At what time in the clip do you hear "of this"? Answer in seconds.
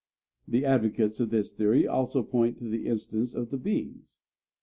1.19-1.53